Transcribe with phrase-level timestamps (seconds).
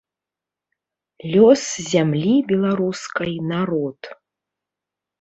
[1.35, 3.99] Лёс зямлі беларускай народ.